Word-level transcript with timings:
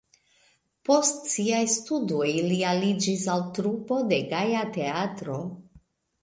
Post 0.89 1.19
siaj 1.33 1.59
studoj 1.73 2.29
li 2.53 2.57
aliĝis 2.71 3.27
al 3.35 3.45
trupo 3.59 3.99
de 4.13 4.19
Gaja 4.33 4.65
Teatro. 4.79 5.39